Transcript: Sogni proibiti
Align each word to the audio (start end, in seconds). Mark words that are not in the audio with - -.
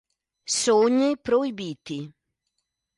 Sogni 0.61 1.09
proibiti 1.21 1.99